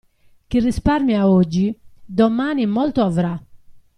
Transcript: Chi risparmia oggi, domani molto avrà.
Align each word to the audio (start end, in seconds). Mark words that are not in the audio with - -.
Chi 0.47 0.57
risparmia 0.59 1.29
oggi, 1.29 1.77
domani 2.07 2.65
molto 2.65 3.03
avrà. 3.03 3.39